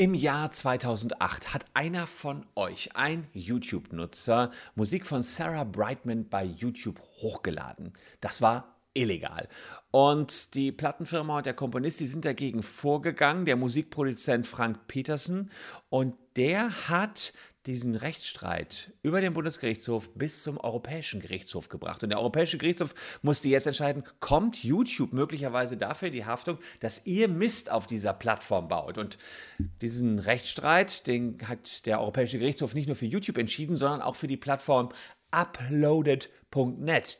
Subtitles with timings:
[0.00, 6.98] Im Jahr 2008 hat einer von euch, ein YouTube-Nutzer, Musik von Sarah Brightman bei YouTube
[7.20, 7.92] hochgeladen.
[8.22, 9.46] Das war illegal.
[9.90, 15.50] Und die Plattenfirma und der Komponist, die sind dagegen vorgegangen, der Musikproduzent Frank Petersen.
[15.90, 17.34] Und der hat
[17.66, 22.02] diesen Rechtsstreit über den Bundesgerichtshof bis zum Europäischen Gerichtshof gebracht.
[22.02, 27.02] Und der Europäische Gerichtshof musste jetzt entscheiden, kommt YouTube möglicherweise dafür in die Haftung, dass
[27.04, 28.96] ihr Mist auf dieser Plattform baut.
[28.96, 29.18] Und
[29.82, 34.28] diesen Rechtsstreit, den hat der Europäische Gerichtshof nicht nur für YouTube entschieden, sondern auch für
[34.28, 34.88] die Plattform
[35.30, 37.18] uploaded.net.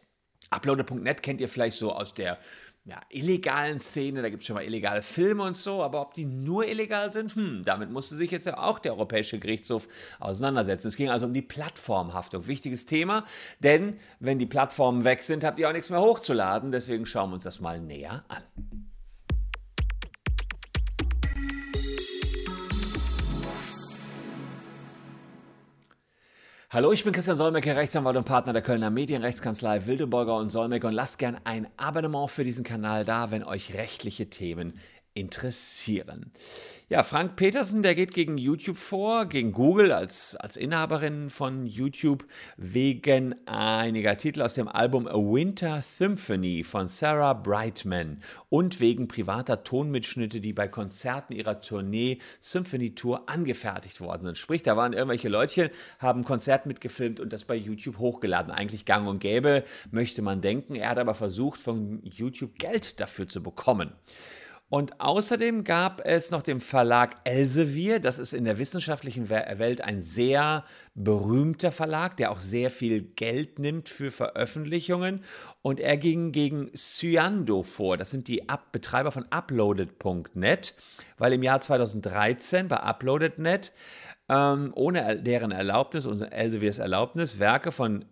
[0.48, 2.38] Uploaded.net kennt ihr vielleicht so aus der
[2.84, 6.25] ja, illegalen Szene, da gibt es schon mal illegale Filme und so, aber ob die
[6.25, 9.87] nur illegal sind, hm, damit musste sich jetzt ja auch der Europäische Gerichtshof
[10.19, 10.89] auseinandersetzen.
[10.89, 12.47] Es ging also um die Plattformhaftung.
[12.47, 13.25] Wichtiges Thema,
[13.61, 16.70] denn wenn die Plattformen weg sind, habt ihr auch nichts mehr hochzuladen.
[16.70, 18.89] Deswegen schauen wir uns das mal näher an.
[26.72, 30.86] Hallo, ich bin Christian Solmecke, Rechtsanwalt und Partner der Kölner Medienrechtskanzlei Wildeborger und Solmecke.
[30.86, 34.74] Und lasst gern ein Abonnement für diesen Kanal da, wenn euch rechtliche Themen
[35.20, 36.32] interessieren.
[36.92, 42.26] Ja, Frank Petersen, der geht gegen YouTube vor, gegen Google als, als Inhaberin von YouTube,
[42.56, 49.62] wegen einiger Titel aus dem Album A Winter Symphony von Sarah Brightman und wegen privater
[49.62, 54.38] Tonmitschnitte, die bei Konzerten ihrer Tournee Symphony Tour angefertigt worden sind.
[54.38, 58.50] Sprich, da waren irgendwelche Leutchen, haben ein Konzert mitgefilmt und das bei YouTube hochgeladen.
[58.50, 60.74] Eigentlich gang und gäbe, möchte man denken.
[60.74, 63.92] Er hat aber versucht, von YouTube Geld dafür zu bekommen.
[64.70, 67.98] Und außerdem gab es noch den Verlag Elsevier.
[67.98, 73.58] Das ist in der wissenschaftlichen Welt ein sehr berühmter Verlag, der auch sehr viel Geld
[73.58, 75.24] nimmt für Veröffentlichungen.
[75.60, 77.96] Und er ging gegen Cyando vor.
[77.96, 80.74] Das sind die Up Betreiber von Uploaded.net,
[81.18, 83.72] weil im Jahr 2013 bei Uploaded.net
[84.28, 88.04] ähm, ohne deren Erlaubnis, unser Elseviers Erlaubnis, Werke von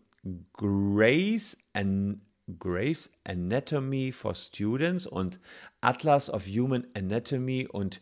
[0.55, 2.19] Grace and
[2.59, 5.39] Grace Anatomy for Students und
[5.81, 8.01] Atlas of Human Anatomy und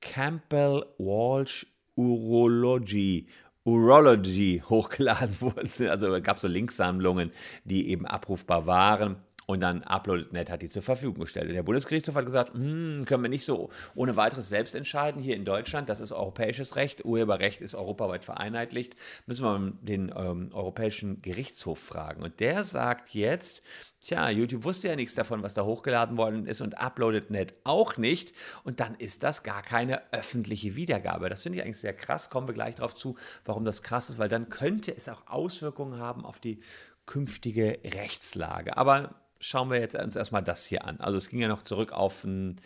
[0.00, 3.26] Campbell Walsh Urology
[3.64, 5.88] Urology hochgeladen wurden.
[5.88, 7.30] Also gab es so Linksammlungen,
[7.64, 9.16] die eben abrufbar waren
[9.50, 11.48] und dann UploadNet hat die zur Verfügung gestellt.
[11.48, 15.34] Und der Bundesgerichtshof hat gesagt, hm, können wir nicht so ohne weiteres selbst entscheiden hier
[15.34, 15.88] in Deutschland.
[15.88, 17.04] Das ist europäisches Recht.
[17.04, 18.94] Urheberrecht ist europaweit vereinheitlicht.
[19.26, 22.22] Müssen wir den ähm, Europäischen Gerichtshof fragen.
[22.22, 23.62] Und der sagt jetzt,
[24.02, 28.32] Tja, YouTube wusste ja nichts davon, was da hochgeladen worden ist und UploadedNet auch nicht.
[28.64, 31.28] Und dann ist das gar keine öffentliche Wiedergabe.
[31.28, 32.30] Das finde ich eigentlich sehr krass.
[32.30, 35.98] Kommen wir gleich darauf zu, warum das krass ist, weil dann könnte es auch Auswirkungen
[35.98, 36.60] haben auf die
[37.04, 38.76] künftige Rechtslage.
[38.78, 41.00] Aber schauen wir jetzt uns erstmal das hier an.
[41.00, 42.60] Also es ging ja noch zurück auf einen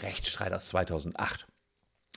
[0.00, 1.46] Rechtsstreit aus 2008.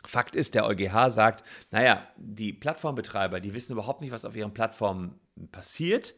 [0.06, 4.54] Fakt ist, der EuGH sagt, naja, die Plattformbetreiber, die wissen überhaupt nicht, was auf ihren
[4.54, 5.20] Plattformen
[5.52, 6.16] passiert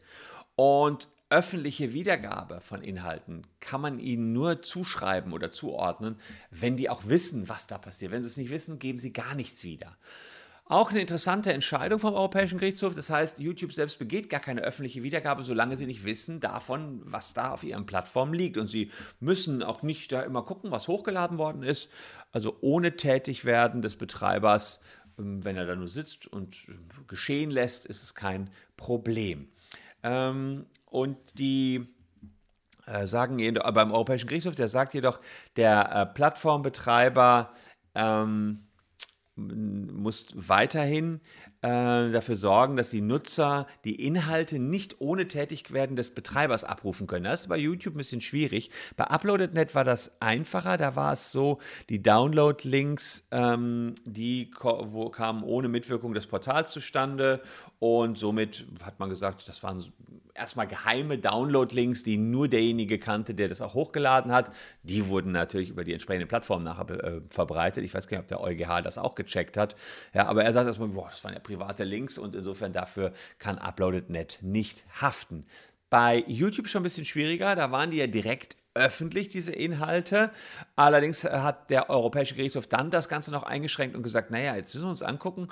[0.54, 6.16] und öffentliche Wiedergabe von Inhalten kann man ihnen nur zuschreiben oder zuordnen,
[6.50, 8.10] wenn die auch wissen, was da passiert.
[8.10, 9.96] Wenn sie es nicht wissen, geben sie gar nichts wieder.
[10.70, 12.94] Auch eine interessante Entscheidung vom Europäischen Gerichtshof.
[12.94, 17.34] Das heißt, YouTube selbst begeht gar keine öffentliche Wiedergabe, solange sie nicht wissen davon, was
[17.34, 18.56] da auf ihren Plattformen liegt.
[18.56, 21.90] Und sie müssen auch nicht da immer gucken, was hochgeladen worden ist.
[22.30, 24.80] Also ohne Tätigwerden des Betreibers,
[25.18, 26.68] ähm, wenn er da nur sitzt und
[27.08, 29.48] geschehen lässt, ist es kein Problem.
[30.04, 31.84] Ähm, und die
[32.86, 35.18] äh, sagen beim Europäischen Gerichtshof, der sagt jedoch,
[35.56, 37.52] der äh, Plattformbetreiber
[37.96, 38.68] ähm,
[39.40, 41.20] muss weiterhin
[41.62, 47.24] äh, dafür sorgen, dass die Nutzer die Inhalte nicht ohne Tätigwerden des Betreibers abrufen können.
[47.24, 48.70] Das ist bei YouTube ein bisschen schwierig.
[48.96, 50.76] Bei Uploaded.net war das einfacher.
[50.76, 51.58] Da war es so,
[51.88, 57.42] die Download-Links, ähm, die kamen ohne Mitwirkung des Portals zustande
[57.78, 59.84] und somit hat man gesagt, das waren
[60.40, 64.50] erstmal geheime Download-Links, die nur derjenige kannte, der das auch hochgeladen hat.
[64.82, 67.84] Die wurden natürlich über die entsprechende Plattform nachher äh, verbreitet.
[67.84, 69.76] Ich weiß gar nicht, ob der EuGH das auch gecheckt hat.
[70.14, 73.58] Ja, aber er sagt erstmal, boah, das waren ja private Links und insofern dafür kann
[73.58, 75.46] Uploaded.net nicht haften.
[75.90, 80.30] Bei YouTube schon ein bisschen schwieriger, da waren die ja direkt öffentlich, diese Inhalte.
[80.76, 84.86] Allerdings hat der Europäische Gerichtshof dann das Ganze noch eingeschränkt und gesagt, naja, jetzt müssen
[84.86, 85.48] wir uns angucken,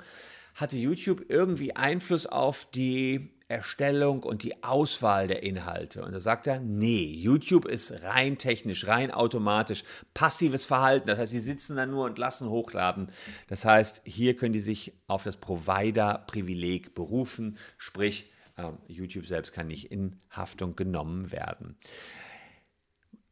[0.55, 6.03] hatte YouTube irgendwie Einfluss auf die Erstellung und die Auswahl der Inhalte.
[6.03, 11.07] Und da sagt er, nee, YouTube ist rein technisch, rein automatisch, passives Verhalten.
[11.07, 13.11] Das heißt, sie sitzen da nur und lassen hochladen.
[13.47, 19.67] Das heißt, hier können die sich auf das Provider-Privileg berufen, sprich, ähm, YouTube selbst kann
[19.67, 21.75] nicht in Haftung genommen werden.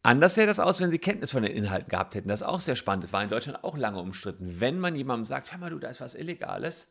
[0.01, 2.29] Anders sähe das aus, wenn sie Kenntnis von den Inhalten gehabt hätten.
[2.29, 3.03] Das ist auch sehr spannend.
[3.03, 4.59] Das war in Deutschland auch lange umstritten.
[4.59, 6.87] Wenn man jemandem sagt, hör mal du, da ist was Illegales,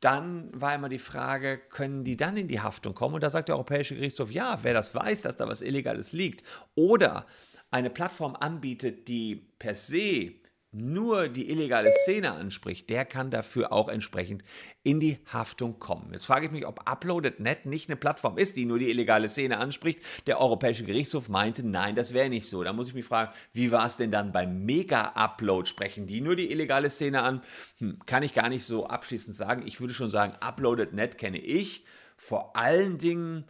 [0.00, 3.14] dann war immer die Frage, können die dann in die Haftung kommen?
[3.14, 6.42] Und da sagt der Europäische Gerichtshof, ja, wer das weiß, dass da was Illegales liegt
[6.74, 7.26] oder
[7.70, 10.32] eine Plattform anbietet, die per se
[10.72, 14.44] nur die illegale Szene anspricht, der kann dafür auch entsprechend
[14.82, 16.12] in die Haftung kommen.
[16.12, 19.58] Jetzt frage ich mich, ob Uploaded.net nicht eine Plattform ist, die nur die illegale Szene
[19.58, 20.00] anspricht.
[20.26, 22.62] Der Europäische Gerichtshof meinte, nein, das wäre nicht so.
[22.62, 25.68] Da muss ich mich fragen, wie war es denn dann beim Mega-Upload?
[25.68, 27.42] Sprechen die nur die illegale Szene an?
[27.78, 29.64] Hm, kann ich gar nicht so abschließend sagen.
[29.66, 31.84] Ich würde schon sagen, Uploaded.net kenne ich
[32.16, 33.44] vor allen Dingen,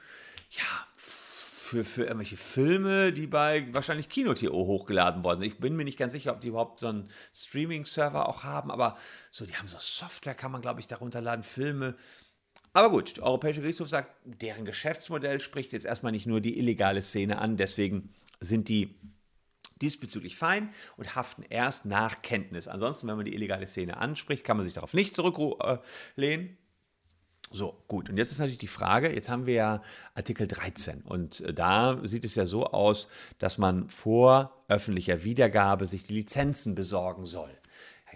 [0.50, 0.87] ja,
[1.70, 5.52] für, für irgendwelche Filme, die bei wahrscheinlich Kino.to hochgeladen worden sind.
[5.52, 8.96] Ich bin mir nicht ganz sicher, ob die überhaupt so einen Streaming-Server auch haben, aber
[9.31, 11.94] so, die haben so Software, kann man, glaube ich, darunter laden, Filme.
[12.72, 17.02] Aber gut, der Europäische Gerichtshof sagt, deren Geschäftsmodell spricht jetzt erstmal nicht nur die illegale
[17.02, 18.99] Szene an, deswegen sind die
[19.81, 22.66] diesbezüglich fein und haften erst nach Kenntnis.
[22.66, 26.58] Ansonsten, wenn man die illegale Szene anspricht, kann man sich darauf nicht zurücklehnen.
[27.52, 28.08] So, gut.
[28.08, 29.82] Und jetzt ist natürlich die Frage, jetzt haben wir ja
[30.14, 33.08] Artikel 13 und äh, da sieht es ja so aus,
[33.38, 37.50] dass man vor öffentlicher Wiedergabe sich die Lizenzen besorgen soll.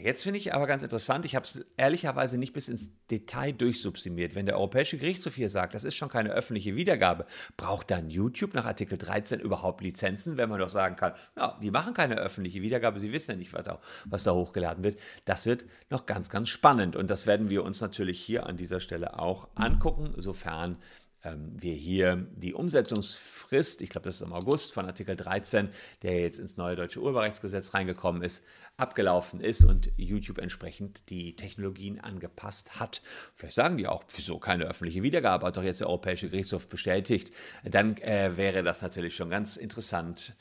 [0.01, 4.35] Jetzt finde ich aber ganz interessant, ich habe es ehrlicherweise nicht bis ins Detail durchsubsumiert.
[4.35, 7.27] Wenn der Europäische Gerichtshof hier sagt, das ist schon keine öffentliche Wiedergabe,
[7.57, 11.71] braucht dann YouTube nach Artikel 13 überhaupt Lizenzen, wenn man doch sagen kann, ja, die
[11.71, 14.99] machen keine öffentliche Wiedergabe, sie wissen ja nicht, was da, was da hochgeladen wird.
[15.25, 18.81] Das wird noch ganz, ganz spannend und das werden wir uns natürlich hier an dieser
[18.81, 20.79] Stelle auch angucken, sofern ähm,
[21.25, 25.71] wir hier die Umsetzungsfrist, ich glaube, das ist im August von Artikel 13,
[26.03, 28.43] der jetzt ins neue deutsche Urheberrechtsgesetz reingekommen ist,
[28.77, 33.03] abgelaufen ist und YouTube entsprechend die Technologien angepasst hat.
[33.35, 37.33] Vielleicht sagen die auch, wieso keine öffentliche Wiedergabe, hat doch jetzt der Europäische Gerichtshof bestätigt.
[37.65, 40.37] Dann äh, wäre das natürlich schon ganz interessant,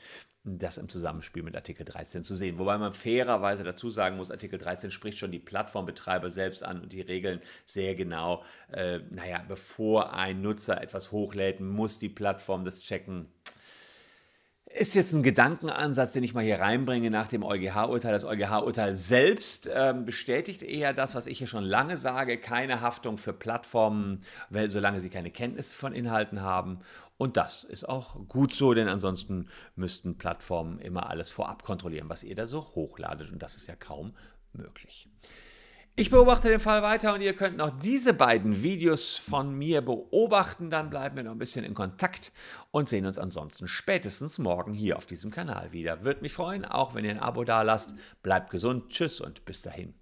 [0.45, 2.57] das im Zusammenspiel mit Artikel 13 zu sehen.
[2.57, 6.91] Wobei man fairerweise dazu sagen muss, Artikel 13 spricht schon die Plattformbetreiber selbst an und
[6.91, 8.43] die Regeln sehr genau.
[8.71, 13.27] Äh, naja, bevor ein Nutzer etwas hochlädt, muss die Plattform das checken.
[14.65, 18.11] Ist jetzt ein Gedankenansatz, den ich mal hier reinbringe nach dem EuGH-Urteil.
[18.11, 23.17] Das EuGH-Urteil selbst äh, bestätigt eher das, was ich hier schon lange sage: keine Haftung
[23.17, 26.79] für Plattformen, weil, solange sie keine Kenntnis von Inhalten haben.
[27.17, 32.23] Und das ist auch gut so, denn ansonsten müssten Plattformen immer alles vorab kontrollieren, was
[32.23, 33.31] ihr da so hochladet.
[33.31, 34.15] Und das ist ja kaum
[34.53, 35.07] möglich.
[35.95, 40.71] Ich beobachte den Fall weiter und ihr könnt noch diese beiden Videos von mir beobachten.
[40.71, 42.31] Dann bleiben wir noch ein bisschen in Kontakt
[42.71, 46.03] und sehen uns ansonsten spätestens morgen hier auf diesem Kanal wieder.
[46.03, 47.93] Würde mich freuen, auch wenn ihr ein Abo da lasst.
[48.23, 49.93] Bleibt gesund, tschüss und bis dahin.